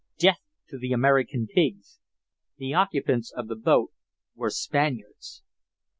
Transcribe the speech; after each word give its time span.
Death 0.17 0.39
to 0.69 0.79
the 0.79 0.93
American 0.93 1.45
pigs!" 1.45 1.99
The 2.57 2.73
occupants 2.73 3.31
of 3.31 3.47
the 3.49 3.55
boats 3.55 3.93
were 4.33 4.49
Spaniards. 4.49 5.43